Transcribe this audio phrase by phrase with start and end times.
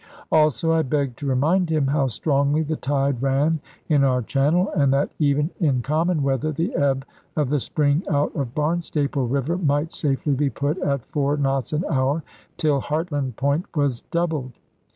[0.31, 4.91] Also I begged to remind him how strongly the tide ran in our channel, and
[4.91, 9.93] that even in common weather the ebb of the spring out of Barnstaple river might
[9.93, 12.23] safely be put at four knots an hour,
[12.57, 14.53] till Hartland point was doubled.